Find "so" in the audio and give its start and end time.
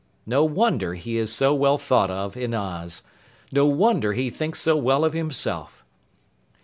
1.31-1.53, 4.59-4.75